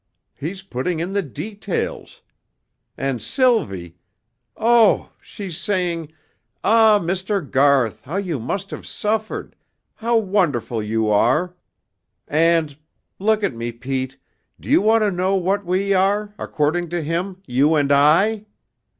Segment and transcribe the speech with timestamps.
[0.33, 2.23] He's putting in the details.
[2.97, 3.97] And Sylvie:
[4.57, 6.13] 'Oh!' she's saying, and
[6.63, 7.39] 'Ah, Mr.
[7.47, 9.55] Garth, how you must have suffered!
[9.93, 11.53] How wonderful you are!'
[12.27, 12.79] And
[13.19, 14.17] look at me Pete
[14.59, 18.47] do you want to know what we are according to him you and I?"